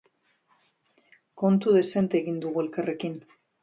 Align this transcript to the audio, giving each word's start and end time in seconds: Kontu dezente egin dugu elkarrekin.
Kontu 1.43 1.77
dezente 1.79 2.23
egin 2.25 2.43
dugu 2.43 2.69
elkarrekin. 2.69 3.19